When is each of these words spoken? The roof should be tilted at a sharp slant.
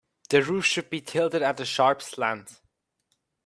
The 0.29 0.41
roof 0.41 0.65
should 0.65 0.89
be 0.89 0.99
tilted 0.99 1.43
at 1.43 1.59
a 1.59 1.63
sharp 1.65 2.01
slant. 2.01 2.59